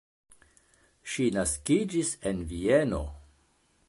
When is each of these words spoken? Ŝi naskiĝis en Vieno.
Ŝi 1.15 1.27
naskiĝis 1.35 2.13
en 2.31 2.41
Vieno. 2.55 3.03